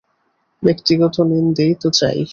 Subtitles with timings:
[0.63, 2.19] ব্যক্তিগত নিন্দেই তো চাই।